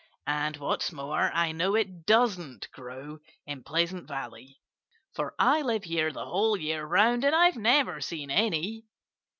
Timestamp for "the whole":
6.11-6.57